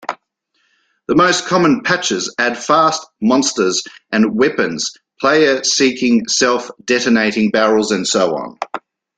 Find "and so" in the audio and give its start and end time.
7.91-8.35